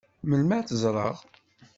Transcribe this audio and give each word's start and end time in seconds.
Melmi 0.27 0.53
ad 0.57 0.65
tt-ẓṛeɣ? 0.67 1.15